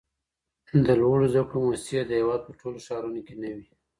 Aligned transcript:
د 0.85 0.87
لوړو 1.01 1.25
زده 1.31 1.43
کړو 1.47 1.59
موسسې 1.65 1.99
د 2.05 2.11
هېواد 2.21 2.41
په 2.47 2.51
ټولو 2.59 2.77
ښارونو 2.85 3.19
کي 3.27 3.35
نه 3.41 3.49
وي. 3.55 3.67